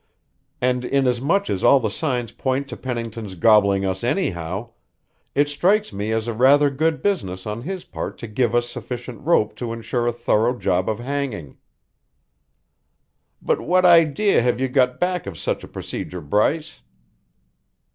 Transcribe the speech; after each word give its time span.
And 0.59 0.83
inasmuch 0.83 1.47
as 1.47 1.63
all 1.63 1.79
the 1.79 1.91
signs 1.91 2.31
point 2.31 2.67
to 2.69 2.75
Pennington's 2.75 3.35
gobbling 3.35 3.85
us 3.85 4.03
anyhow, 4.03 4.71
it 5.35 5.47
strikes 5.47 5.93
me 5.93 6.11
as 6.11 6.27
a 6.27 6.33
rather 6.33 6.71
good 6.71 7.03
business 7.03 7.45
on 7.45 7.61
his 7.61 7.85
part 7.85 8.17
to 8.17 8.25
give 8.27 8.55
us 8.55 8.67
sufficient 8.67 9.21
rope 9.21 9.55
to 9.57 9.71
insure 9.71 10.07
a 10.07 10.11
thorough 10.11 10.57
job 10.57 10.89
of 10.89 10.97
hanging." 10.97 11.55
"But 13.43 13.61
what 13.61 13.85
idea 13.85 14.41
have 14.41 14.59
you 14.59 14.69
got 14.69 14.99
back 14.99 15.27
of 15.27 15.37
such 15.37 15.63
a 15.63 15.67
procedure, 15.67 16.19
Bryce?" 16.19 16.81